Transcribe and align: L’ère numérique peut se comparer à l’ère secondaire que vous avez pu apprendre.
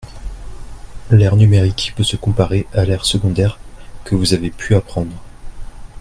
L’ère 1.11 1.35
numérique 1.35 1.93
peut 1.95 2.03
se 2.03 2.15
comparer 2.15 2.65
à 2.73 2.85
l’ère 2.85 3.05
secondaire 3.05 3.59
que 4.03 4.15
vous 4.15 4.33
avez 4.33 4.49
pu 4.49 4.73
apprendre. 4.73 5.13